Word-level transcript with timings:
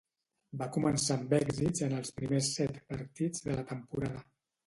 Va 0.61 0.67
començar 0.77 1.17
amb 1.19 1.35
èxits 1.39 1.83
en 1.89 1.93
els 1.99 2.09
primers 2.21 2.49
set 2.61 2.79
partits 2.93 3.47
de 3.49 3.59
la 3.61 3.67
temporada. 3.75 4.27